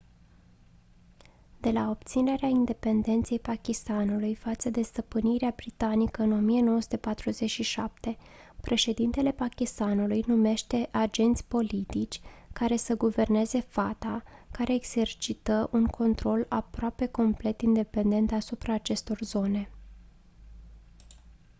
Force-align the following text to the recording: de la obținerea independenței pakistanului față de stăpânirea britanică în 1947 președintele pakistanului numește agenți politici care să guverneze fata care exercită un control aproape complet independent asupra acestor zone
de 1.59 1.71
la 1.71 1.89
obținerea 1.89 2.47
independenței 2.49 3.39
pakistanului 3.39 4.35
față 4.35 4.69
de 4.69 4.81
stăpânirea 4.81 5.53
britanică 5.55 6.21
în 6.21 6.31
1947 6.31 8.17
președintele 8.61 9.31
pakistanului 9.31 10.23
numește 10.27 10.89
agenți 10.91 11.45
politici 11.45 12.21
care 12.53 12.75
să 12.75 12.95
guverneze 12.97 13.59
fata 13.59 14.23
care 14.51 14.73
exercită 14.73 15.69
un 15.71 15.85
control 15.85 16.45
aproape 16.49 17.07
complet 17.07 17.61
independent 17.61 18.31
asupra 18.31 18.73
acestor 18.73 19.17
zone 19.21 19.69